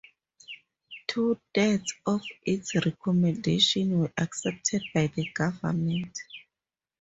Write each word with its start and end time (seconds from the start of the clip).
Two 1.05 1.39
thirds 1.53 1.93
of 2.07 2.23
its 2.43 2.73
recommendations 2.73 3.93
were 3.93 4.11
accepted 4.17 4.81
by 4.95 5.05
the 5.05 5.29
government. 5.29 6.17